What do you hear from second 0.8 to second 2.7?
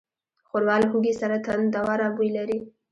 له هوږې سره تندهوره بوی لري.